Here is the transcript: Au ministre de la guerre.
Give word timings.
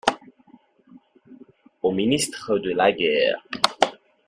Au 1.83 1.91
ministre 1.91 2.57
de 2.57 2.71
la 2.71 2.91
guerre. 2.91 3.37